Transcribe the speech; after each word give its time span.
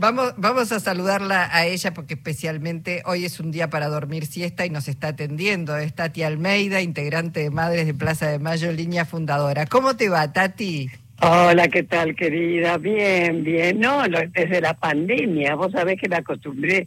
Vamos, 0.00 0.32
vamos 0.36 0.70
a 0.70 0.78
saludarla 0.78 1.48
a 1.52 1.66
ella 1.66 1.92
porque 1.92 2.14
especialmente 2.14 3.02
hoy 3.04 3.24
es 3.24 3.40
un 3.40 3.50
día 3.50 3.68
para 3.68 3.88
dormir 3.88 4.26
siesta 4.26 4.64
y 4.64 4.70
nos 4.70 4.86
está 4.86 5.08
atendiendo. 5.08 5.76
Es 5.76 5.92
Tati 5.92 6.22
Almeida, 6.22 6.80
integrante 6.80 7.40
de 7.40 7.50
Madres 7.50 7.84
de 7.84 7.94
Plaza 7.94 8.28
de 8.28 8.38
Mayo, 8.38 8.70
línea 8.70 9.04
fundadora. 9.04 9.66
¿Cómo 9.66 9.96
te 9.96 10.08
va, 10.08 10.32
Tati? 10.32 10.88
Hola, 11.20 11.66
¿qué 11.66 11.82
tal, 11.82 12.14
querida? 12.14 12.78
Bien, 12.78 13.42
bien. 13.42 13.80
No, 13.80 14.04
desde 14.32 14.60
la 14.60 14.74
pandemia, 14.74 15.56
vos 15.56 15.72
sabés 15.72 16.00
que 16.00 16.08
me 16.08 16.14
acostumbré 16.14 16.86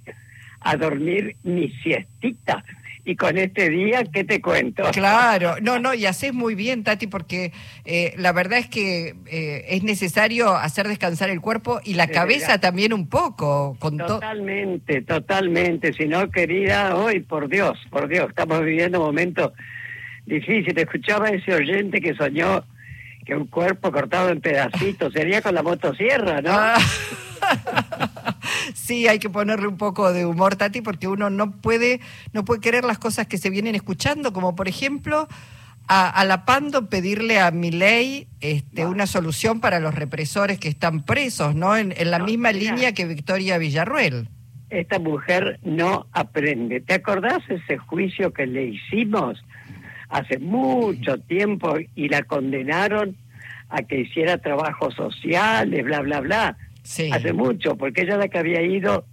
a 0.62 0.78
dormir 0.78 1.36
mi 1.44 1.70
siestita 1.84 2.64
y 3.04 3.16
con 3.16 3.38
este 3.38 3.70
día, 3.70 4.04
¿qué 4.12 4.24
te 4.24 4.42
cuento? 4.42 4.84
Claro, 4.92 5.56
no, 5.62 5.80
no, 5.80 5.94
y 5.94 6.06
haces 6.06 6.34
muy 6.34 6.56
bien, 6.56 6.84
Tati, 6.84 7.08
porque 7.08 7.52
eh, 7.86 8.14
la 8.18 8.32
verdad 8.32 8.60
es 8.60 8.68
que 8.68 9.16
eh, 9.28 9.66
es 9.70 9.84
necesario 9.84 10.54
hacer 10.56 10.88
descansar 10.88 11.30
el 11.30 11.42
cuerpo 11.42 11.82
y 11.84 11.96
la 11.96 12.08
cabeza 12.08 12.60
también 12.60 12.94
un 12.94 13.08
poco. 13.08 13.76
Con 13.80 13.98
totalmente, 13.98 15.02
totalmente. 15.02 15.94
Si 15.94 16.06
no, 16.06 16.30
querida, 16.30 16.96
hoy, 16.96 17.22
por 17.22 17.50
Dios, 17.50 17.78
por 17.90 18.08
Dios, 18.08 18.30
estamos 18.30 18.64
viviendo 18.64 19.00
un 19.00 19.08
momento 19.08 19.54
difícil. 20.26 20.78
Escuchaba 20.78 21.30
ese 21.30 21.54
oyente 21.54 22.00
que 22.02 22.14
soñó 22.14 22.64
que 23.32 23.38
un 23.38 23.48
cuerpo 23.48 23.94
cortado 23.94 24.28
en 24.28 24.42
pedacitos, 24.42 25.14
sería 25.14 25.42
con 25.42 25.56
la 25.56 25.64
motosierra, 25.64 26.42
¿no? 26.42 26.52
Ah. 26.52 26.76
sí, 28.74 29.08
hay 29.08 29.20
que 29.20 29.30
ponerle 29.30 29.68
un 29.68 29.78
poco 29.78 30.12
de 30.12 30.26
humor, 30.26 30.58
Tati, 30.58 30.82
porque 30.82 31.08
uno 31.08 31.30
no 31.30 31.52
puede, 31.52 32.02
no 32.34 32.44
puede 32.44 32.60
querer 32.60 32.84
las 32.84 33.00
cosas 33.00 33.28
que 33.28 33.38
se 33.38 33.50
vienen 33.50 33.74
escuchando, 33.74 34.34
como 34.34 34.54
por 34.54 34.68
ejemplo 34.68 35.30
a, 35.88 36.26
la 36.26 36.44
Pando 36.44 36.90
pedirle 36.90 37.40
a 37.40 37.52
Milei 37.52 38.28
este, 38.42 38.86
una 38.86 39.08
solución 39.08 39.62
para 39.62 39.80
los 39.80 39.96
represores 39.96 40.60
que 40.60 40.68
están 40.68 41.06
presos, 41.06 41.56
¿no? 41.56 41.78
En, 41.78 41.94
la 42.12 42.20
misma 42.20 42.52
línea 42.52 42.94
que 42.94 43.06
Victoria 43.06 43.58
Villarruel. 43.58 44.28
Esta 44.70 45.00
mujer 45.00 45.58
no 45.64 46.06
aprende. 46.12 46.82
¿Te 46.82 46.96
acordás 46.96 47.44
ese 47.48 47.78
juicio 47.78 48.34
que 48.34 48.46
le 48.46 48.66
hicimos 48.66 49.42
hace 50.12 50.38
mucho 50.40 51.18
tiempo 51.20 51.78
y 51.96 52.10
la 52.10 52.24
condenaron 52.24 53.16
a 53.72 53.84
que 53.84 54.02
hiciera 54.02 54.38
trabajos 54.38 54.94
sociales, 54.96 55.84
bla, 55.84 56.02
bla, 56.02 56.20
bla? 56.20 56.58
hace 57.12 57.34
mucho, 57.34 57.78
porque 57.78 58.02
ella 58.02 58.18
la 58.18 58.28
que 58.28 58.38
había 58.38 58.62
ido, 58.62 59.06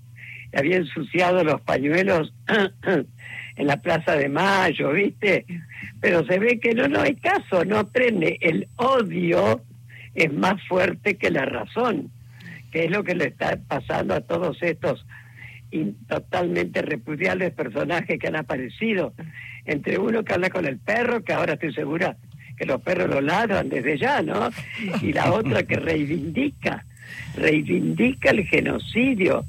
había 0.53 0.77
ensuciado 0.77 1.45
los 1.45 1.61
pañuelos 1.61 2.34
en 3.56 3.67
la 3.67 3.77
Plaza 3.77 4.17
de 4.17 4.28
Mayo, 4.28 4.92
¿viste? 4.92 5.47
Pero 6.00 6.25
se 6.27 6.39
ve 6.39 6.59
que 6.59 6.75
no, 6.75 6.89
no 6.89 7.00
hay 7.00 7.15
caso, 7.17 7.65
no 7.65 7.78
aprende. 7.78 8.39
El 8.41 8.69
odio 8.77 9.62
es 10.15 10.33
más 10.33 10.61
fuerte 10.67 11.17
que 11.17 11.31
la 11.31 11.45
razón, 11.45 12.11
que 12.72 12.84
es 12.84 12.91
lo 12.91 13.05
que 13.05 13.15
le 13.15 13.27
está 13.27 13.59
pasando 13.69 14.15
a 14.15 14.20
todos 14.20 14.61
estos 14.62 15.06
totalmente 16.09 16.81
repudiables 16.83 17.53
personajes 17.53 18.19
que 18.19 18.27
han 18.27 18.37
aparecido. 18.37 19.12
Entre 19.67 19.98
uno 19.98 20.25
que 20.25 20.33
habla 20.33 20.50
con 20.50 20.65
el 20.65 20.78
perro, 20.78 21.22
que 21.22 21.34
ahora 21.34 21.55
estoy 21.55 21.75
segura 21.75 22.17
que 22.59 22.67
los 22.67 22.81
perros 22.83 23.09
lo 23.09 23.20
ladran 23.20 23.69
desde 23.69 23.97
ya, 23.97 24.20
¿no? 24.23 24.51
Y 25.01 25.12
la 25.12 25.33
otra 25.33 25.62
que 25.62 25.77
reivindica 25.77 26.84
reivindica 27.37 28.31
el 28.31 28.45
genocidio. 28.47 29.45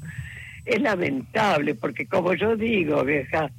Es 0.64 0.80
lamentable 0.80 1.74
porque, 1.74 2.06
como 2.06 2.34
yo 2.34 2.56
digo, 2.56 3.04
vieja, 3.04 3.50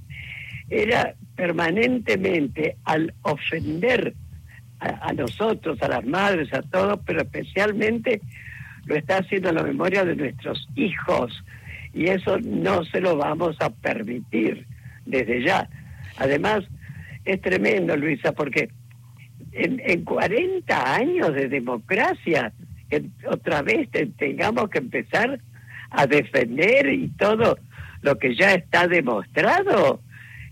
era 0.70 1.14
permanentemente 1.36 2.78
al 2.86 3.14
ofender 3.24 4.14
a, 4.80 5.14
nosotros, 5.14 5.82
a 5.84 5.88
las 5.88 6.06
madres, 6.06 6.52
a 6.54 6.62
todos, 6.64 7.00
pero 7.06 7.22
especialmente 7.22 8.20
lo 8.86 8.96
está 8.96 9.18
haciendo 9.18 9.50
en 9.50 9.56
la 9.56 9.64
memoria 9.64 10.04
de 10.06 10.16
nuestros 10.16 10.68
hijos. 10.76 11.44
Y 11.94 12.08
eso 12.08 12.40
no 12.40 12.84
se 12.86 13.02
lo 13.02 13.18
vamos 13.18 13.58
a 13.60 13.70
permitir 13.70 14.66
desde 15.06 15.44
ya. 15.44 15.70
Además, 16.18 16.64
es 17.26 17.42
tremendo, 17.42 17.96
Luisa, 17.96 18.32
porque 18.32 18.70
en, 19.52 19.82
en 19.86 20.04
40 20.04 20.96
años 20.96 21.34
de 21.34 21.48
democracia, 21.48 22.54
que 22.90 23.04
otra 23.30 23.62
vez 23.62 23.90
tengamos 24.18 24.70
que 24.70 24.80
empezar 24.80 25.40
a 25.90 26.08
defender 26.08 26.88
y 26.88 27.10
todo 27.10 27.58
lo 28.02 28.18
que 28.18 28.36
ya 28.36 28.54
está 28.54 28.88
demostrado. 28.88 30.02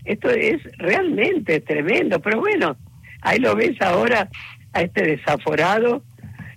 Esto 0.04 0.30
es 0.30 0.62
realmente 0.78 1.60
tremendo, 1.60 2.20
pero 2.20 2.40
bueno, 2.40 2.76
ahí 3.22 3.38
lo 3.38 3.54
ves 3.54 3.80
ahora 3.80 4.28
a 4.72 4.82
este 4.82 5.02
desaforado 5.02 6.02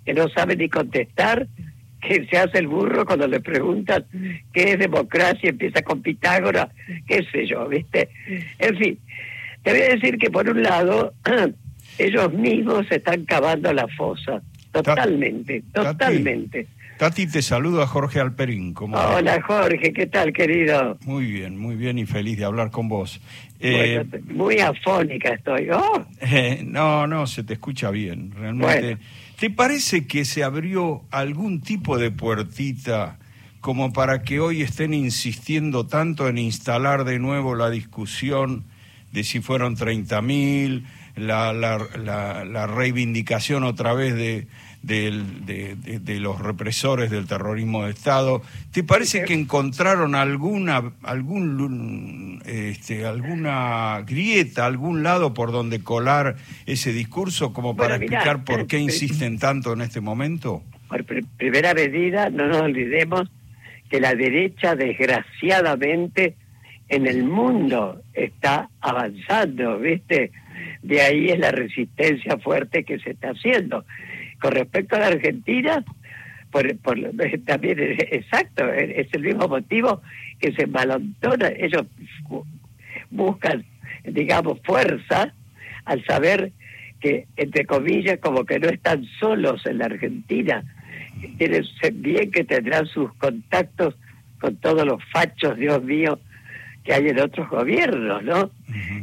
que 0.06 0.14
no 0.14 0.28
sabe 0.30 0.56
ni 0.56 0.70
contestar, 0.70 1.48
que 2.02 2.26
se 2.30 2.38
hace 2.38 2.60
el 2.60 2.68
burro 2.68 3.06
cuando 3.06 3.28
le 3.28 3.40
preguntan 3.40 4.06
qué 4.52 4.74
es 4.74 4.80
democracia, 4.80 5.50
empieza 5.50 5.82
con 5.82 6.02
Pitágoras, 6.02 6.70
qué 7.08 7.26
sé 7.32 7.48
yo, 7.48 7.68
¿viste? 7.68 8.10
En 8.60 8.78
fin, 8.78 9.00
te 9.64 9.72
voy 9.72 9.82
a 9.82 9.96
decir 9.96 10.18
que 10.18 10.30
por 10.30 10.50
un 10.50 10.62
lado, 10.62 11.14
ellos 11.98 12.34
mismos 12.34 12.86
están 12.92 13.26
cavando 13.26 13.72
la 13.74 13.88
fosa 13.90 14.42
Totalmente, 14.74 15.64
totalmente. 15.72 16.68
Tati, 16.98 17.28
te 17.28 17.44
saludo 17.44 17.84
a 17.84 17.88
Jorge 17.88 18.20
Alperín. 18.20 18.74
¿cómo 18.74 18.98
Hola 18.98 19.40
Jorge, 19.42 19.94
¿qué 19.94 20.08
tal 20.08 20.34
querido? 20.34 20.98
Muy 21.06 21.32
bien, 21.32 21.60
muy 21.60 21.76
bien 21.76 22.00
y 22.00 22.08
feliz 22.08 22.40
de 22.40 22.46
hablar 22.46 22.72
con 22.72 22.88
vos. 22.90 23.22
Eh, 23.60 24.04
muy 24.26 24.60
afónica 24.60 25.30
estoy. 25.30 25.70
Oh. 25.72 26.06
Eh, 26.22 26.64
no, 26.66 27.06
no, 27.06 27.28
se 27.28 27.44
te 27.44 27.54
escucha 27.54 27.92
bien, 27.92 28.32
realmente. 28.32 28.98
¿Te 29.40 29.52
parece 29.52 30.08
que 30.08 30.26
se 30.26 30.44
abrió 30.44 31.04
algún 31.12 31.62
tipo 31.62 32.00
de 32.00 32.10
puertita 32.10 33.20
como 33.62 33.94
para 33.94 34.24
que 34.24 34.40
hoy 34.40 34.64
estén 34.64 34.94
insistiendo 34.94 35.86
tanto 35.86 36.28
en 36.28 36.40
instalar 36.40 37.04
de 37.04 37.20
nuevo 37.20 37.54
la 37.54 37.70
discusión 37.70 38.64
de 39.12 39.24
si 39.24 39.42
fueron 39.42 39.76
30.000, 39.76 40.84
la, 41.16 41.54
la, 41.54 41.80
la, 41.98 42.46
la 42.46 42.68
reivindicación 42.68 43.64
otra 43.64 43.94
vez 43.94 44.16
de, 44.16 44.48
de, 44.84 46.20
los 46.20 46.40
represores 46.40 47.10
del 47.10 47.26
terrorismo 47.26 47.86
de 47.86 47.92
Estado. 47.92 48.42
¿Te 48.72 48.84
parece 48.84 49.24
que 49.24 49.34
encontraron 49.34 50.14
alguna, 50.16 50.92
algún, 51.04 52.42
este, 52.46 53.06
alguuna 53.06 54.04
grieta, 54.06 54.66
algún 54.66 55.04
lado 55.04 55.34
por 55.34 55.52
donde 55.52 55.82
colar 55.82 56.36
ese 56.66 56.92
discurso 56.92 57.54
como 57.54 57.76
para 57.76 57.96
explicar 57.96 58.44
por 58.44 58.68
qué 58.68 58.80
insisten 58.80 59.40
tanto 59.40 59.74
en 59.74 59.82
este 59.82 60.02
momento? 60.02 60.64
Por 60.90 61.06
primera 61.38 61.74
medida, 61.74 62.30
no 62.30 62.48
nos 62.48 62.62
olvidemos 62.62 63.30
que 63.90 64.00
la 64.00 64.16
derecha, 64.16 64.76
desgraciadamente, 64.76 66.36
en 66.90 67.08
el 67.08 67.24
mundo 67.24 68.02
está 68.14 68.70
avanzando, 68.82 69.80
¿viste? 69.80 70.32
De 70.82 71.02
ahí 71.02 71.30
es 71.30 71.40
la 71.40 71.52
resistencia 71.52 72.38
fuerte 72.38 72.84
que 72.84 73.00
se 73.00 73.12
está 73.12 73.30
haciendo. 73.30 73.86
Con 74.40 74.52
respecto 74.52 74.96
a 74.96 75.00
la 75.00 75.08
Argentina, 75.08 75.84
por, 76.52 76.66
también 77.46 77.80
es, 77.80 78.00
exacto, 78.12 78.72
es 78.72 79.08
el 79.14 79.22
mismo 79.22 79.48
motivo 79.48 80.02
que 80.40 80.54
se 80.54 80.68
malantona. 80.68 81.50
Ellos 81.50 81.84
buscan, 83.10 83.66
digamos, 84.04 84.60
fuerza 84.64 85.34
al 85.86 86.04
saber 86.06 86.52
que, 87.00 87.28
entre 87.36 87.66
comillas, 87.66 88.20
como 88.20 88.46
que 88.46 88.60
no 88.60 88.70
están 88.70 89.06
solos 89.20 89.66
en 89.66 89.80
la 89.80 89.86
Argentina. 89.86 90.64
Tienen 91.38 91.64
bien 91.96 92.32
que 92.32 92.44
tendrán 92.44 92.86
sus 92.88 93.14
contactos 93.16 93.96
con 94.40 94.56
todos 94.58 94.86
los 94.86 95.02
fachos, 95.12 95.58
Dios 95.58 95.84
mío, 95.84 96.20
que 96.84 96.94
hay 96.94 97.08
en 97.08 97.20
otros 97.20 97.50
gobiernos, 97.50 98.24
¿no? 98.24 98.52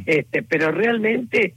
este, 0.05 0.43
pero 0.43 0.71
realmente 0.71 1.53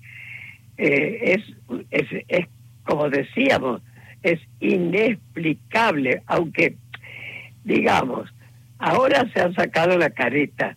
eh, 0.77 1.19
es, 1.23 1.43
es, 1.91 2.25
es 2.29 2.47
como 2.85 3.11
decíamos, 3.11 3.83
es 4.23 4.41
inexplicable, 4.61 6.23
aunque, 6.27 6.77
digamos, 7.65 8.33
ahora 8.79 9.31
se 9.33 9.41
han 9.41 9.55
sacado 9.55 9.99
la 9.99 10.11
careta, 10.11 10.77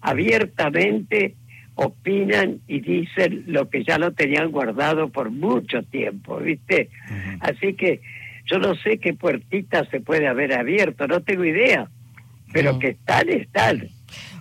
abiertamente 0.00 1.34
opinan 1.74 2.60
y 2.66 2.80
dicen 2.80 3.44
lo 3.46 3.70
que 3.70 3.84
ya 3.84 3.98
lo 3.98 4.12
tenían 4.12 4.50
guardado 4.50 5.10
por 5.10 5.30
mucho 5.30 5.82
tiempo, 5.84 6.38
¿viste? 6.38 6.90
Así 7.40 7.74
que 7.74 8.00
yo 8.46 8.58
no 8.58 8.74
sé 8.74 8.98
qué 8.98 9.14
puertita 9.14 9.84
se 9.90 10.00
puede 10.00 10.26
haber 10.26 10.54
abierto, 10.54 11.06
no 11.06 11.20
tengo 11.20 11.44
idea, 11.44 11.88
pero 12.52 12.80
que 12.80 12.88
están, 12.88 13.28
están, 13.28 13.88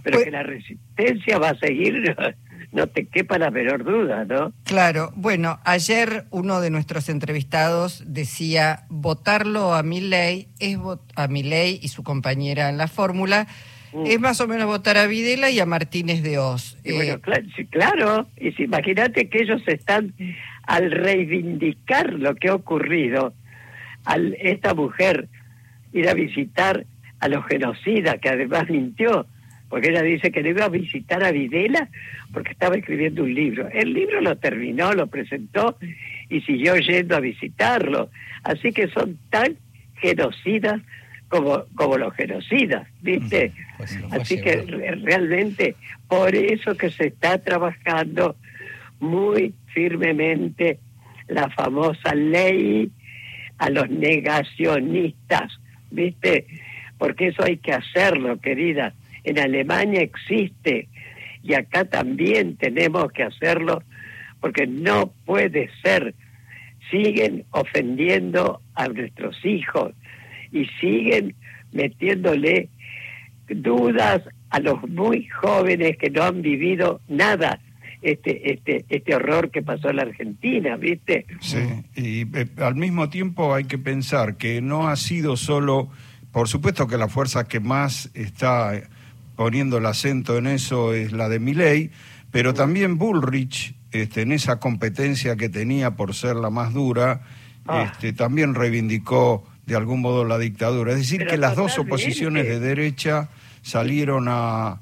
pero 0.03 0.17
pues 0.17 0.25
que 0.25 0.31
la 0.31 0.43
resistencia 0.43 1.37
va 1.37 1.49
a 1.49 1.59
seguir 1.59 2.15
no 2.71 2.87
te 2.87 3.07
quepa 3.07 3.37
la 3.37 3.49
menor 3.49 3.83
duda, 3.83 4.25
¿no? 4.25 4.53
Claro, 4.63 5.11
bueno, 5.15 5.59
ayer 5.63 6.25
uno 6.31 6.59
de 6.61 6.69
nuestros 6.69 7.09
entrevistados 7.09 8.03
decía 8.05 8.85
votarlo 8.89 9.73
a 9.73 9.83
mi 9.83 10.01
ley 10.01 10.49
es 10.59 10.77
a 11.15 11.27
mi 11.27 11.43
ley 11.43 11.79
y 11.81 11.87
su 11.87 12.03
compañera 12.03 12.69
en 12.69 12.77
la 12.77 12.87
fórmula 12.87 13.47
mm. 13.93 14.05
es 14.05 14.19
más 14.19 14.41
o 14.41 14.47
menos 14.47 14.65
votar 14.67 14.97
a 14.97 15.07
Videla 15.07 15.49
y 15.49 15.59
a 15.59 15.65
Martínez 15.65 16.21
de 16.23 16.37
Oz. 16.37 16.77
bueno, 16.83 17.13
eh, 17.13 17.19
claro, 17.21 17.45
sí, 17.55 17.65
claro, 17.65 18.27
y 18.37 18.51
si, 18.51 18.63
imagínate 18.63 19.29
que 19.29 19.43
ellos 19.43 19.61
están 19.67 20.13
al 20.63 20.91
reivindicar 20.91 22.13
lo 22.13 22.35
que 22.35 22.49
ha 22.49 22.55
ocurrido, 22.55 23.33
al 24.03 24.35
esta 24.39 24.73
mujer 24.73 25.29
ir 25.93 26.09
a 26.09 26.13
visitar 26.13 26.85
a 27.19 27.27
los 27.29 27.45
genocidas, 27.45 28.17
que 28.19 28.29
además 28.29 28.69
mintió, 28.69 29.25
porque 29.69 29.89
ella 29.89 30.01
dice 30.01 30.31
que 30.31 30.41
no 30.41 30.49
iba 30.49 30.65
a 30.65 30.69
visitar 30.69 31.23
a 31.23 31.31
Videla 31.31 31.89
porque 32.31 32.51
estaba 32.51 32.75
escribiendo 32.75 33.23
un 33.23 33.33
libro. 33.33 33.67
El 33.69 33.93
libro 33.93 34.21
lo 34.21 34.37
terminó, 34.37 34.93
lo 34.93 35.07
presentó 35.07 35.77
y 36.29 36.41
siguió 36.41 36.75
yendo 36.77 37.15
a 37.15 37.19
visitarlo. 37.19 38.09
Así 38.43 38.71
que 38.71 38.87
son 38.89 39.17
tan 39.29 39.57
genocidas 39.95 40.81
como, 41.29 41.65
como 41.75 41.97
los 41.97 42.13
genocidas, 42.13 42.87
¿viste? 43.01 43.51
Pues 43.77 43.99
Así 44.11 44.41
que 44.41 44.61
realmente 44.61 45.75
por 46.07 46.33
eso 46.35 46.75
que 46.75 46.89
se 46.89 47.07
está 47.07 47.37
trabajando 47.39 48.35
muy 48.99 49.53
firmemente 49.73 50.79
la 51.27 51.49
famosa 51.49 52.15
ley 52.15 52.89
a 53.57 53.69
los 53.69 53.89
negacionistas, 53.89 55.59
¿viste? 55.91 56.47
Porque 56.97 57.27
eso 57.27 57.43
hay 57.43 57.57
que 57.57 57.73
hacerlo, 57.73 58.39
querida. 58.39 58.93
En 59.27 59.39
Alemania 59.39 59.99
existe 60.01 60.87
y 61.43 61.53
acá 61.53 61.83
también 61.83 62.55
tenemos 62.55 63.11
que 63.11 63.23
hacerlo 63.23 63.83
porque 64.39 64.65
no 64.65 65.11
puede 65.25 65.69
ser. 65.83 66.15
Siguen 66.89 67.43
ofendiendo 67.51 68.61
a 68.73 68.87
nuestros 68.87 69.43
hijos 69.43 69.91
y 70.53 70.65
siguen 70.79 71.35
metiéndole 71.73 72.69
dudas 73.49 74.21
a 74.49 74.61
los 74.61 74.87
muy 74.87 75.27
jóvenes 75.27 75.97
que 75.97 76.09
no 76.09 76.23
han 76.23 76.41
vivido 76.41 77.01
nada 77.09 77.59
este 78.01 78.53
este 78.53 78.85
este 78.87 79.13
horror 79.13 79.51
que 79.51 79.61
pasó 79.61 79.89
en 79.89 79.97
la 79.97 80.03
Argentina, 80.03 80.77
¿viste? 80.77 81.25
Sí, 81.41 81.57
y 81.95 82.21
eh, 82.37 82.47
al 82.59 82.75
mismo 82.75 83.09
tiempo 83.09 83.53
hay 83.53 83.65
que 83.65 83.77
pensar 83.77 84.37
que 84.37 84.61
no 84.61 84.87
ha 84.87 84.95
sido 84.95 85.35
solo, 85.35 85.89
por 86.31 86.47
supuesto 86.47 86.87
que 86.87 86.97
la 86.97 87.09
fuerza 87.09 87.45
que 87.45 87.59
más 87.59 88.09
está 88.13 88.81
poniendo 89.37 89.77
el 89.77 89.85
acento 89.85 90.37
en 90.37 90.47
eso 90.47 90.93
es 90.93 91.13
la 91.13 91.29
de 91.29 91.39
Milei, 91.39 91.91
pero 92.31 92.53
también 92.53 92.97
Bullrich, 92.97 93.75
este, 93.91 94.23
en 94.23 94.33
esa 94.33 94.59
competencia 94.59 95.37
que 95.37 95.47
tenía 95.47 95.91
por 95.91 96.15
ser 96.15 96.35
la 96.35 96.49
más 96.49 96.73
dura, 96.73 97.21
ah. 97.67 97.83
este, 97.83 98.11
también 98.11 98.55
reivindicó 98.55 99.47
de 99.67 99.75
algún 99.75 100.01
modo 100.01 100.25
la 100.25 100.39
dictadura. 100.39 100.91
Es 100.91 100.97
decir, 100.97 101.27
que 101.27 101.37
las 101.37 101.55
dos 101.55 101.77
oposiciones 101.77 102.47
de 102.47 102.59
derecha 102.59 103.29
salieron 103.61 104.25
a, 104.27 104.81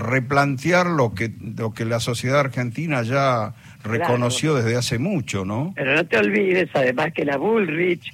replantear 0.00 0.86
lo 0.86 1.14
que, 1.14 1.32
lo 1.56 1.72
que 1.72 1.84
la 1.84 2.00
sociedad 2.00 2.40
argentina 2.40 3.02
ya 3.02 3.54
reconoció 3.84 4.54
desde 4.54 4.76
hace 4.76 4.98
mucho, 4.98 5.44
¿no? 5.44 5.72
Pero 5.76 5.94
no 5.94 6.04
te 6.04 6.18
olvides, 6.18 6.68
además, 6.74 7.12
que 7.14 7.24
la 7.24 7.36
Bullrich 7.36 8.12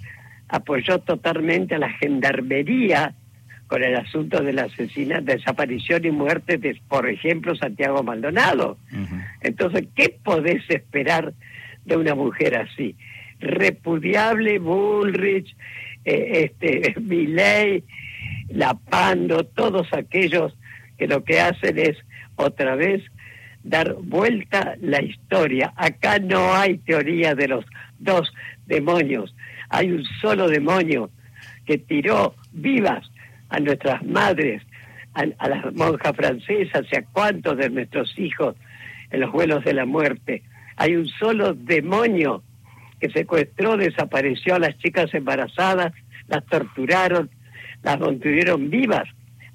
apoyó 0.48 0.98
totalmente 1.00 1.76
a 1.76 1.78
la 1.78 1.88
gendarmería 1.88 3.14
con 3.72 3.82
el 3.82 3.96
asunto 3.96 4.42
de 4.42 4.52
la 4.52 4.64
asesinato, 4.64 5.32
desaparición 5.32 6.04
y 6.04 6.10
muerte 6.10 6.58
de, 6.58 6.78
por 6.90 7.08
ejemplo, 7.08 7.56
Santiago 7.56 8.02
Maldonado. 8.02 8.76
Entonces, 9.40 9.86
¿qué 9.96 10.14
podés 10.22 10.62
esperar 10.68 11.32
de 11.86 11.96
una 11.96 12.14
mujer 12.14 12.54
así? 12.54 12.94
Repudiable 13.40 14.58
Bullrich, 14.58 15.56
eh, 16.04 16.50
este, 16.52 16.94
Milley, 17.00 17.82
Lapando, 18.50 19.44
todos 19.44 19.90
aquellos 19.94 20.54
que 20.98 21.08
lo 21.08 21.24
que 21.24 21.40
hacen 21.40 21.78
es 21.78 21.96
otra 22.36 22.74
vez 22.74 23.02
dar 23.62 23.94
vuelta 23.94 24.76
la 24.82 25.00
historia. 25.00 25.72
Acá 25.76 26.18
no 26.18 26.52
hay 26.52 26.76
teoría 26.76 27.34
de 27.34 27.48
los 27.48 27.64
dos 27.98 28.30
demonios, 28.66 29.34
hay 29.70 29.92
un 29.92 30.04
solo 30.20 30.48
demonio 30.48 31.08
que 31.64 31.78
tiró 31.78 32.34
vivas 32.52 33.10
a 33.52 33.60
nuestras 33.60 34.02
madres, 34.04 34.62
a, 35.12 35.26
las 35.46 35.74
monjas 35.74 36.16
francesas 36.16 36.86
a 36.96 37.02
cuantos 37.12 37.58
de 37.58 37.68
nuestros 37.68 38.18
hijos 38.18 38.56
en 39.10 39.20
los 39.20 39.30
vuelos 39.30 39.62
de 39.64 39.74
la 39.74 39.84
muerte. 39.84 40.42
Hay 40.76 40.96
un 40.96 41.06
solo 41.06 41.52
demonio 41.52 42.42
que 42.98 43.10
secuestró, 43.10 43.76
desapareció 43.76 44.54
a 44.54 44.58
las 44.58 44.78
chicas 44.78 45.12
embarazadas, 45.12 45.92
las 46.28 46.44
torturaron, 46.46 47.28
las 47.82 48.00
mantuvieron 48.00 48.70
vivas 48.70 49.04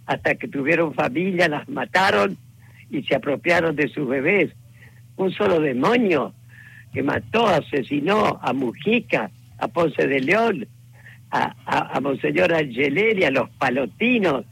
hasta 0.05 0.35
que 0.35 0.47
tuvieron 0.47 0.94
familia, 0.94 1.49
las 1.49 1.67
mataron 1.67 2.38
y 2.91 3.01
se 3.03 3.15
apropiaron 3.15 3.75
de 3.75 3.88
sus 3.89 4.07
bebés. 4.07 4.51
Un 5.15 5.31
solo 5.31 5.59
demonio 5.59 6.33
que 6.94 7.01
mató, 7.01 7.47
asesinó 7.47 8.39
a 8.44 8.53
Mujica, 8.53 9.31
a 9.57 9.67
Ponce 9.67 10.05
de 10.05 10.19
León, 10.19 10.67
a, 11.31 11.53
a, 11.65 12.00
Monseñor 12.00 12.53
Angeleri, 12.53 13.24
a 13.25 13.31
los 13.31 13.50
palotinos. 13.51 14.45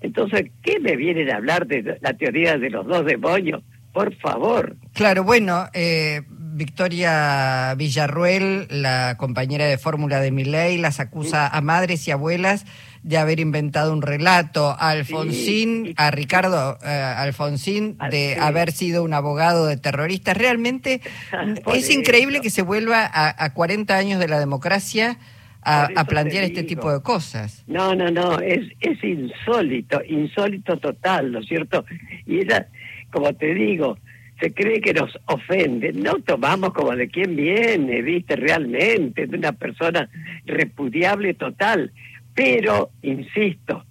Entonces, 0.00 0.50
¿qué 0.62 0.78
me 0.80 0.96
vienen 0.96 1.30
a 1.30 1.36
hablar 1.36 1.66
de 1.66 1.98
la 2.00 2.14
teoría 2.14 2.56
de 2.56 2.70
los 2.70 2.86
dos 2.86 3.04
demonios? 3.04 3.62
Por 3.92 4.14
favor. 4.16 4.76
Claro, 4.94 5.24
bueno, 5.24 5.66
eh, 5.74 6.22
Victoria 6.28 7.74
Villarruel, 7.76 8.66
la 8.70 9.16
compañera 9.16 9.66
de 9.66 9.78
fórmula 9.78 10.20
de 10.20 10.30
Miley, 10.30 10.78
las 10.78 11.00
acusa 11.00 11.48
a 11.48 11.60
madres 11.60 12.06
y 12.06 12.12
abuelas 12.12 12.66
de 13.02 13.16
haber 13.16 13.40
inventado 13.40 13.92
un 13.92 14.02
relato, 14.02 14.68
a 14.68 14.90
Alfonsín, 14.90 15.94
a 15.96 16.10
Ricardo 16.10 16.78
eh, 16.84 16.88
Alfonsín, 16.88 17.96
de 18.10 18.36
haber 18.38 18.72
sido 18.72 19.02
un 19.02 19.14
abogado 19.14 19.66
de 19.66 19.76
terroristas. 19.76 20.36
Realmente 20.36 21.00
es 21.74 21.90
increíble 21.90 22.40
que 22.40 22.50
se 22.50 22.62
vuelva 22.62 23.04
a, 23.06 23.42
a 23.42 23.54
40 23.54 23.96
años 23.96 24.20
de 24.20 24.28
la 24.28 24.38
democracia 24.38 25.18
a, 25.62 26.04
plantear 26.04 26.44
este 26.44 26.62
tipo 26.62 26.92
de 26.92 27.02
cosas. 27.02 27.64
No, 27.66 27.94
no, 27.94 28.10
no, 28.10 28.38
es, 28.40 28.66
es 28.80 29.02
insólito, 29.04 30.00
insólito 30.06 30.76
total, 30.78 31.32
¿no 31.32 31.40
es 31.40 31.46
cierto? 31.46 31.84
Y 32.26 32.38
ella, 32.38 32.68
como 33.10 33.32
te 33.34 33.54
digo, 33.54 33.98
se 34.40 34.52
cree 34.52 34.80
que 34.80 34.94
nos 34.94 35.18
ofende. 35.26 35.92
No 35.92 36.14
tomamos 36.24 36.72
como 36.72 36.96
de 36.96 37.08
quién 37.08 37.36
viene, 37.36 38.02
viste, 38.02 38.36
realmente, 38.36 39.26
de 39.26 39.36
una 39.36 39.52
persona 39.52 40.08
repudiable 40.46 41.34
total. 41.34 41.92
Pero, 42.34 42.90
insisto, 43.02 43.84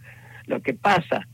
lo 0.47 0.61
que 0.61 0.73
pasa, 0.73 1.27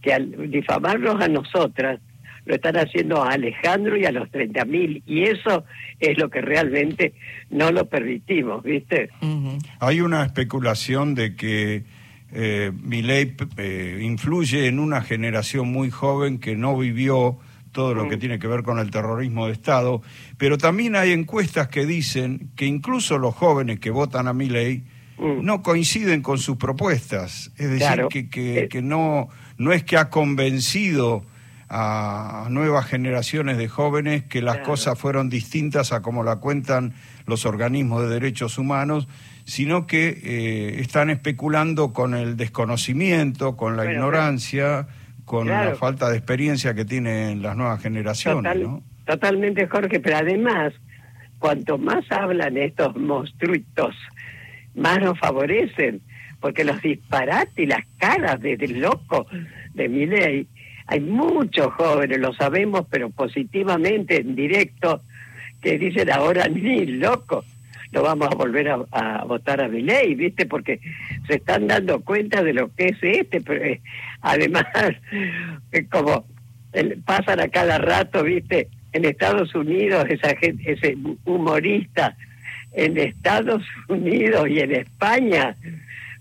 que 0.00 0.14
al 0.14 0.50
difamarnos 0.50 1.20
a 1.20 1.28
nosotras, 1.28 2.00
lo 2.44 2.54
están 2.54 2.76
haciendo 2.76 3.22
a 3.22 3.30
Alejandro 3.30 3.96
y 3.96 4.04
a 4.04 4.12
los 4.12 4.28
30.000 4.30 5.02
y 5.06 5.22
eso 5.24 5.64
es 6.00 6.18
lo 6.18 6.28
que 6.28 6.40
realmente 6.40 7.14
no 7.50 7.70
lo 7.70 7.88
permitimos, 7.88 8.62
¿viste? 8.62 9.10
Hay 9.78 10.00
una 10.00 10.24
especulación 10.24 11.14
de 11.14 11.36
que 11.36 11.84
eh, 12.32 12.72
ley 12.88 13.36
eh, 13.56 14.00
influye 14.02 14.66
en 14.66 14.78
una 14.78 15.02
generación 15.02 15.70
muy 15.70 15.90
joven 15.90 16.38
que 16.38 16.56
no 16.56 16.76
vivió 16.76 17.38
todo 17.72 17.94
lo 17.94 18.08
que 18.08 18.16
mm. 18.16 18.20
tiene 18.20 18.38
que 18.38 18.46
ver 18.46 18.62
con 18.62 18.78
el 18.78 18.90
terrorismo 18.90 19.46
de 19.46 19.52
Estado, 19.52 20.02
pero 20.36 20.58
también 20.58 20.96
hay 20.96 21.12
encuestas 21.12 21.68
que 21.68 21.86
dicen 21.86 22.50
que 22.54 22.66
incluso 22.66 23.18
los 23.18 23.34
jóvenes 23.34 23.80
que 23.80 23.90
votan 23.90 24.28
a 24.28 24.32
mi 24.32 24.48
ley 24.48 24.84
mm. 25.18 25.42
no 25.42 25.62
coinciden 25.62 26.22
con 26.22 26.38
sus 26.38 26.56
propuestas, 26.56 27.50
es 27.56 27.70
decir, 27.70 28.06
que, 28.10 28.28
que, 28.28 28.58
eh. 28.60 28.68
que, 28.68 28.82
no, 28.82 29.28
no 29.56 29.72
es 29.72 29.84
que 29.84 29.96
ha 29.96 30.10
convencido 30.10 31.24
a 31.74 32.48
nuevas 32.50 32.84
generaciones 32.84 33.56
de 33.56 33.66
jóvenes 33.66 34.24
que 34.24 34.42
las 34.42 34.58
cosas 34.58 34.98
fueron 34.98 35.30
distintas 35.30 35.92
a 35.92 36.02
como 36.02 36.22
la 36.22 36.36
cuentan 36.36 36.92
los 37.26 37.46
organismos 37.46 38.02
de 38.02 38.10
derechos 38.10 38.58
humanos, 38.58 39.08
sino 39.44 39.86
que 39.86 40.08
eh, 40.22 40.80
están 40.80 41.08
especulando 41.08 41.94
con 41.94 42.12
el 42.12 42.36
desconocimiento, 42.36 43.56
con 43.56 43.78
la 43.78 43.90
ignorancia, 43.90 44.86
con 45.24 45.48
la 45.48 45.74
falta 45.74 46.10
de 46.10 46.18
experiencia 46.18 46.74
que 46.74 46.84
tienen 46.84 47.40
las 47.40 47.56
nuevas 47.56 47.80
generaciones. 47.80 48.68
Totalmente, 49.06 49.66
Jorge, 49.66 49.98
pero 49.98 50.18
además, 50.18 50.74
cuanto 51.38 51.78
más 51.78 52.04
hablan 52.10 52.58
estos 52.58 52.94
monstruitos, 52.96 53.96
más 54.74 55.00
nos 55.00 55.18
favorecen, 55.18 56.02
porque 56.38 56.64
los 56.64 56.82
disparates 56.82 57.56
y 57.56 57.64
las 57.64 57.86
caras 57.96 58.40
de, 58.40 58.58
loco 58.68 59.26
de 59.72 59.88
mi 59.88 60.04
ley 60.04 60.46
hay 60.86 61.00
muchos 61.00 61.72
jóvenes, 61.74 62.18
lo 62.18 62.32
sabemos, 62.34 62.86
pero 62.90 63.10
positivamente, 63.10 64.20
en 64.20 64.34
directo, 64.34 65.02
que 65.60 65.78
dicen 65.78 66.10
ahora 66.10 66.48
ni 66.48 66.86
loco, 66.86 67.44
no 67.92 68.02
vamos 68.02 68.28
a 68.30 68.34
volver 68.34 68.68
a, 68.68 69.24
votar 69.24 69.60
a 69.60 69.68
mi 69.68 69.82
ley, 69.82 70.14
¿viste? 70.14 70.46
Porque 70.46 70.80
se 71.26 71.34
están 71.34 71.66
dando 71.66 72.00
cuenta 72.00 72.42
de 72.42 72.54
lo 72.54 72.74
que 72.74 72.86
es 72.86 72.98
este, 73.02 73.40
pero 73.40 73.62
eh, 73.62 73.80
además, 74.22 74.64
como 75.90 76.24
pasan 77.04 77.40
a 77.40 77.48
cada 77.48 77.78
rato, 77.78 78.22
¿viste? 78.24 78.68
En 78.92 79.04
Estados 79.04 79.54
Unidos, 79.54 80.06
esa 80.08 80.34
gente, 80.36 80.72
ese 80.72 80.96
humorista, 81.24 82.16
en 82.72 82.96
Estados 82.96 83.62
Unidos 83.88 84.48
y 84.48 84.60
en 84.60 84.72
España, 84.72 85.56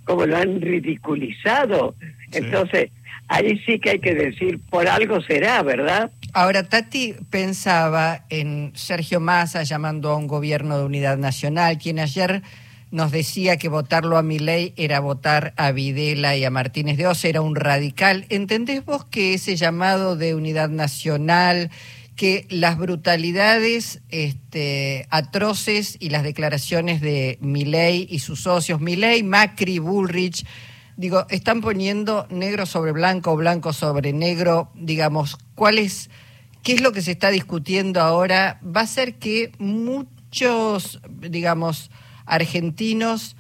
como 0.04 0.26
lo 0.26 0.38
han 0.38 0.62
ridiculizado. 0.62 1.96
Entonces, 2.34 2.92
ahí 3.32 3.58
sí 3.66 3.80
que 3.80 3.92
hay 3.92 4.00
que 4.00 4.14
decir, 4.14 4.60
por 4.70 4.88
algo 4.88 5.22
será, 5.22 5.64
¿verdad? 5.64 6.12
Ahora, 6.34 6.64
Tati 6.64 7.16
pensaba 7.30 8.26
en 8.30 8.72
Sergio 8.76 9.20
Massa 9.20 9.64
llamando 9.64 10.10
a 10.10 10.18
un 10.18 10.28
gobierno 10.28 10.78
de 10.78 10.86
unidad 10.86 11.18
nacional, 11.18 11.78
quien 11.78 12.00
ayer 12.00 12.42
nos 12.92 13.12
decía 13.12 13.56
que 13.56 13.70
votarlo 13.70 14.18
a 14.18 14.22
Milei 14.22 14.74
era 14.76 15.00
votar 15.00 15.54
a 15.56 15.72
Videla 15.72 16.36
y 16.36 16.44
a 16.44 16.50
Martínez 16.50 16.98
de 16.98 17.08
Oz, 17.08 17.24
era 17.24 17.42
un 17.42 17.56
radical. 17.56 18.26
¿Entendés 18.28 18.84
vos 18.84 19.06
que 19.06 19.34
ese 19.34 19.56
llamado 19.56 20.18
de 20.18 20.36
unidad 20.36 20.68
nacional, 20.68 21.72
que 22.18 22.46
las 22.50 22.78
brutalidades 22.78 24.02
este, 24.10 25.08
atroces 25.10 25.96
y 26.02 26.10
las 26.10 26.24
declaraciones 26.24 27.00
de 27.00 27.38
Milei 27.40 28.08
y 28.10 28.20
sus 28.20 28.42
socios, 28.42 28.82
Milei, 28.82 29.24
Macri, 29.24 29.80
Bullrich, 29.80 30.46
digo, 31.02 31.26
están 31.32 31.62
poniendo 31.62 32.28
negro 32.30 32.68
sobre 32.68 32.92
blanco, 32.92 33.36
blanco 33.36 33.74
sobre 33.74 34.14
negro, 34.14 34.70
digamos, 34.76 35.36
¿cuál 35.56 35.80
es, 35.80 36.12
qué 36.62 36.74
es 36.74 36.82
lo 36.82 36.92
que 36.92 37.02
se 37.02 37.10
está 37.10 37.32
discutiendo 37.32 38.02
ahora? 38.02 38.60
Va 38.64 38.82
a 38.82 38.88
ser 38.88 39.16
que 39.16 39.52
muchos, 39.58 41.02
digamos, 41.10 41.90
argentinos 42.28 43.36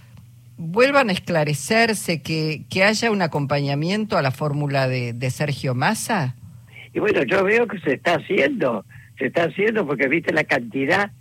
vuelvan 0.57 1.09
a 1.09 1.13
esclarecerse, 1.13 2.23
que, 2.23 2.63
que 2.67 2.83
haya 2.83 3.11
un 3.11 3.21
acompañamiento 3.21 4.17
a 4.17 4.23
la 4.23 4.31
fórmula 4.31 4.87
de, 4.87 5.13
de 5.13 5.29
Sergio 5.29 5.75
Massa? 5.75 6.35
Y 6.93 6.99
bueno, 6.99 7.21
yo 7.23 7.43
veo 7.43 7.67
que 7.67 7.79
se 7.79 7.93
está 7.93 8.15
haciendo, 8.15 8.85
se 9.19 9.27
está 9.27 9.43
haciendo 9.43 9.85
porque 9.85 10.07
viste 10.07 10.33
la 10.33 10.45
cantidad 10.45 11.11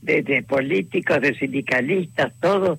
de, 0.00 0.22
de 0.22 0.44
políticos, 0.44 1.20
de 1.20 1.34
sindicalistas, 1.34 2.32
todos, 2.40 2.78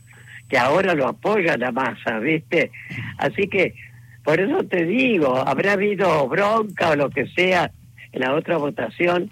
que 0.49 0.57
ahora 0.57 0.95
lo 0.95 1.07
apoyan 1.07 1.63
a 1.63 1.71
Massa, 1.71 2.19
¿viste? 2.19 2.71
Así 3.17 3.47
que, 3.47 3.75
por 4.23 4.39
eso 4.39 4.63
te 4.63 4.85
digo, 4.85 5.37
habrá 5.37 5.73
habido 5.73 6.27
bronca 6.27 6.89
o 6.89 6.95
lo 6.95 7.09
que 7.09 7.27
sea 7.27 7.71
en 8.11 8.21
la 8.21 8.33
otra 8.33 8.57
votación, 8.57 9.29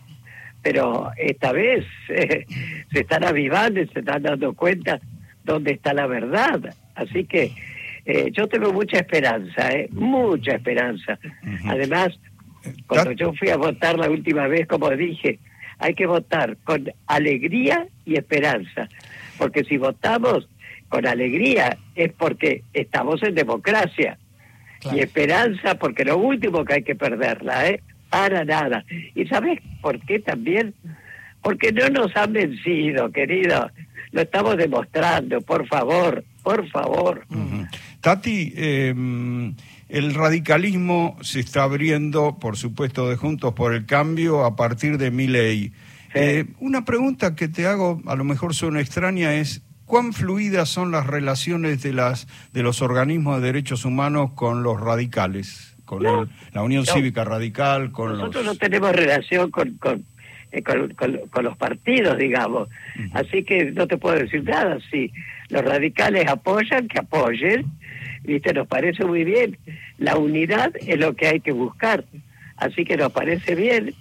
pero 0.62 1.12
esta 1.18 1.52
vez 1.52 1.86
eh, 2.10 2.46
se 2.92 3.00
están 3.00 3.24
avivando 3.24 3.82
y 3.82 3.88
se 3.88 4.00
están 4.00 4.24
dando 4.24 4.54
cuenta 4.54 5.00
dónde 5.44 5.72
está 5.72 5.94
la 5.94 6.08
verdad. 6.08 6.76
Así 6.96 7.26
que 7.26 7.52
eh, 8.06 8.32
yo 8.32 8.48
tengo 8.48 8.72
mucha 8.72 9.00
esperanza, 9.00 9.72
eh, 9.72 9.90
mucha 9.92 10.54
esperanza. 10.54 11.18
Además, 11.66 12.18
cuando 12.86 13.12
yo 13.12 13.34
fui 13.34 13.50
a 13.50 13.58
votar 13.58 13.98
la 13.98 14.10
última 14.10 14.48
vez, 14.48 14.68
como 14.68 14.90
dije, 14.92 15.40
hay 15.80 15.94
que 15.94 16.06
votar 16.06 16.58
con 16.64 16.92
alegría 17.06 17.88
y 18.06 18.16
esperanza, 18.16 18.90
porque 19.38 19.64
si 19.64 19.78
votamos 19.78 20.50
con 20.90 21.06
alegría 21.06 21.78
es 21.96 22.12
porque 22.14 22.64
estamos 22.74 23.22
en 23.24 23.36
democracia 23.36 24.18
y 24.94 25.00
esperanza 25.00 25.76
porque 25.76 26.06
lo 26.06 26.18
último 26.18 26.64
que 26.64 26.76
hay 26.76 26.84
que 26.84 26.96
perderla, 26.96 27.68
¿eh? 27.68 27.82
Para 28.10 28.46
nada. 28.46 28.86
¿Y 29.16 29.26
sabes 29.26 29.60
por 29.82 30.00
qué 30.00 30.20
también? 30.20 30.74
Porque 31.42 31.72
no 31.72 31.90
nos 31.90 32.16
han 32.16 32.34
vencido, 32.34 33.12
querido. 33.12 33.70
Lo 34.12 34.22
estamos 34.22 34.56
demostrando, 34.56 35.42
por 35.42 35.68
favor, 35.68 36.24
por 36.42 36.68
favor. 36.70 37.26
Tati, 38.00 38.54
em, 38.56 39.56
el 39.90 40.14
radicalismo 40.14 41.18
se 41.22 41.42
está 41.42 41.64
abriendo, 41.64 42.38
por 42.40 42.56
supuesto, 42.56 43.10
de 43.10 43.18
Juntos 43.18 43.54
por 43.54 43.74
el 43.74 43.86
Cambio 43.86 44.46
a 44.46 44.56
partir 44.56 44.98
de 44.98 45.12
mi 45.12 45.28
ley. 45.28 45.74
Eh, 46.14 46.46
una 46.60 46.86
pregunta 46.86 47.36
que 47.36 47.48
te 47.48 47.68
hago, 47.68 48.02
a 48.06 48.16
lo 48.16 48.24
mejor 48.24 48.56
suena 48.56 48.80
extraña, 48.80 49.36
es 49.36 49.62
¿cuán 49.88 50.14
fluidas 50.14 50.70
son 50.70 50.92
las 50.92 51.08
relaciones 51.08 51.82
de, 51.82 51.94
las, 51.94 52.28
de 52.54 52.62
los 52.62 52.84
organismos 52.84 53.42
de 53.42 53.48
derechos 53.48 53.86
humanos 53.86 54.32
con 54.36 54.62
los 54.62 54.80
radicales? 54.80 55.76
Con 55.86 56.04
la 56.04 56.62
Unión 56.62 56.86
Cívica 56.86 57.24
Radical, 57.24 57.92
con 57.94 58.18
Nosotros 58.18 58.44
no 58.44 58.56
tenemos 58.56 58.94
relación 58.94 59.50
con, 59.50 59.80
eh, 60.52 60.62
con, 60.62 60.94
con, 60.94 61.44
los 61.46 61.58
partidos, 61.58 62.18
digamos. 62.18 62.68
Así 63.14 63.44
que 63.44 63.72
no 63.72 63.88
te 63.88 63.98
puedo 63.98 64.18
decir 64.18 64.44
nada. 64.44 64.78
Si 64.92 65.12
los 65.50 65.64
radicales 65.64 66.28
apoyan, 66.28 66.90
que 66.90 67.00
apoyen. 67.00 67.66
¿Viste? 68.24 68.54
Nos 68.54 68.68
parece 68.68 69.06
muy 69.06 69.24
bien. 69.24 69.58
La 69.98 70.18
unidad 70.18 70.74
es 70.76 71.00
lo 71.00 71.16
que 71.16 71.28
hay 71.28 71.40
que 71.40 71.54
buscar. 71.54 72.04
Así 72.58 72.84
que 72.84 72.98
nos 72.98 73.14
parece 73.14 73.56
bien. 73.56 73.94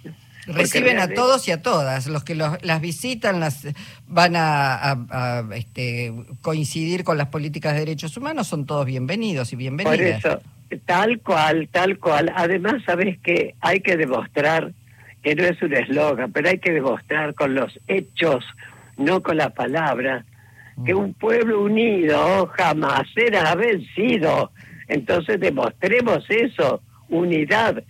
Reciben 0.47 0.99
a 0.99 1.09
todos 1.09 1.47
y 1.47 1.51
a 1.51 1.61
todas. 1.61 2.07
Los 2.07 2.23
que 2.23 2.35
las 2.35 2.81
visitan 2.81 3.39
las 3.39 3.67
van 4.07 4.33
a, 4.35 5.45
este, 5.53 6.13
coincidir 6.41 7.03
con 7.03 7.17
las 7.17 7.27
políticas 7.27 7.73
de 7.73 7.79
derechos 7.79 8.15
humanos, 8.15 8.47
son 8.47 8.65
todos 8.65 8.85
bienvenidos 8.85 9.51
y 9.53 9.57
bienvenidas. 9.57 10.21
Por 10.21 10.31
eso, 10.31 10.41
tal 10.85 11.19
cual, 11.19 11.67
tal 11.71 11.99
cual. 11.99 12.31
Además, 12.35 12.75
sabes 12.85 13.17
que 13.19 13.55
hay 13.59 13.81
que 13.81 13.97
demostrar 13.97 14.71
que 15.21 15.35
no 15.35 15.43
es 15.43 15.61
un 15.61 15.73
eslogan, 15.73 16.31
pero 16.31 16.49
hay 16.49 16.59
que 16.59 16.71
demostrar 16.71 17.33
con 17.33 17.53
los 17.53 17.77
hechos, 17.87 18.45
no 18.95 19.21
con 19.21 19.37
la 19.37 19.49
palabra, 19.49 20.25
que 20.85 20.93
un 20.93 21.13
pueblo 21.13 21.63
unido 21.63 22.47
jamás 22.55 23.03
será 23.13 23.55
vencido. 23.55 24.51
Entonces 24.87 25.39
demostremos 25.39 26.23
eso, 26.29 26.81
unidad, 27.09 27.83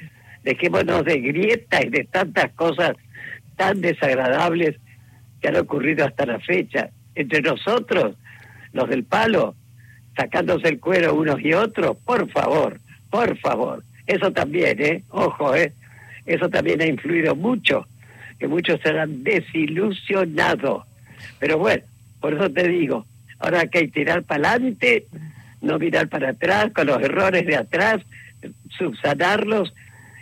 dejémonos 0.48 1.04
de 1.04 1.20
grietas 1.20 1.84
y 1.84 1.90
de 1.90 2.06
tantas 2.06 2.54
cosas 2.54 2.94
tan 3.58 3.82
desagradables 3.82 4.78
que 5.42 5.50
han 5.50 5.58
ocurrido 5.58 6.06
hasta 6.06 6.26
la 6.26 6.40
fecha. 6.40 6.90
Entre 7.16 7.42
nosotros, 7.42 8.16
los 8.72 8.88
del 8.88 9.04
palo, 9.04 9.56
sacándose 10.16 10.70
el 10.70 10.80
cuero 10.80 11.16
unos 11.16 11.42
y 11.42 11.52
otros, 11.52 11.98
por 11.98 12.30
favor, 12.30 12.80
por 13.10 13.38
favor. 13.40 13.84
Eso 14.06 14.32
también, 14.32 14.82
¿eh? 14.82 15.04
Ojo, 15.10 15.54
¿eh? 15.54 15.74
Eso 16.26 16.48
también 16.48 16.80
ha 16.80 16.86
influido 16.86 17.36
mucho, 17.36 17.86
que 18.40 18.48
muchos 18.48 18.80
serán 18.80 19.26
desilusionados. 19.26 20.86
Pero 21.40 21.58
bueno, 21.58 21.84
por 22.22 22.36
eso 22.36 22.50
te 22.50 22.70
digo, 22.70 23.06
ahora 23.40 23.62
hay 23.62 23.70
que 23.70 23.90
tirar 23.90 24.24
para 24.24 24.52
adelante, 24.52 25.08
no 25.62 25.78
mirar 25.78 26.08
para 26.08 26.30
atrás, 26.30 26.72
con 26.74 26.88
los 26.88 27.02
errores 27.02 27.46
de 27.46 27.58
atrás, 27.58 28.02
subsanarlos 28.78 29.74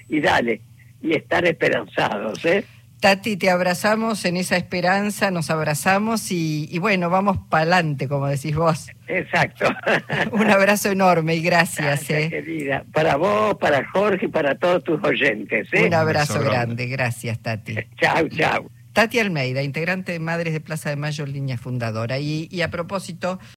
y 0.10 0.20
dale, 0.22 0.62
y 1.02 1.16
estar 1.16 1.46
esperanzados, 1.46 2.44
¿eh? 2.46 2.66
Tati, 3.00 3.38
te 3.38 3.50
abrazamos 3.52 4.26
en 4.26 4.38
esa 4.38 4.58
esperanza, 4.58 5.30
nos 5.30 5.52
abrazamos 5.52 6.32
y, 6.32 6.80
bueno, 6.80 7.10
vamos 7.10 7.38
para 7.50 7.62
adelante, 7.64 8.08
como 8.08 8.28
decís 8.28 8.56
vos. 8.56 8.88
Exacto. 9.08 9.68
Un 10.32 10.50
abrazo 10.50 10.90
enorme 10.90 11.36
y 11.36 11.42
gracias. 11.42 11.86
gracias 11.86 12.24
eh. 12.24 12.30
querida. 12.30 12.84
Para 12.94 13.18
vos, 13.18 13.58
para 13.60 13.86
Jorge 13.90 14.26
y 14.26 14.30
para 14.30 14.56
todos 14.56 14.84
tus 14.84 15.04
oyentes. 15.04 15.68
¿eh? 15.74 15.86
Un 15.86 15.94
abrazo 15.94 16.42
grande. 16.42 16.88
gracias 16.88 17.38
Tati. 17.40 17.76
chau, 18.02 18.28
chau. 18.30 18.72
Tati 18.94 19.20
Almeida, 19.20 19.62
integrante 19.62 20.14
de 20.14 20.20
Madres 20.20 20.54
de 20.54 20.62
Plaza 20.62 20.90
de 20.90 20.96
Mayo, 20.96 21.26
línea 21.26 21.58
fundadora. 21.58 22.18
y 22.18 22.62
a 22.62 22.72
propósito... 22.72 23.40